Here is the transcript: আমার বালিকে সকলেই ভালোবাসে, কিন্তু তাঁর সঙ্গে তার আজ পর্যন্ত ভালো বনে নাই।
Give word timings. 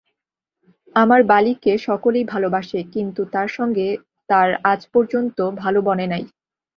আমার 0.95 1.21
বালিকে 1.23 1.73
সকলেই 1.87 2.25
ভালোবাসে, 2.25 2.79
কিন্তু 2.93 3.21
তাঁর 3.33 3.49
সঙ্গে 3.57 3.87
তার 4.29 4.49
আজ 4.63 4.81
পর্যন্ত 4.93 5.37
ভালো 5.61 5.79
বনে 5.81 6.05
নাই। 6.07 6.23